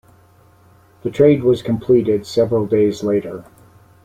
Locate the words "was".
1.43-1.61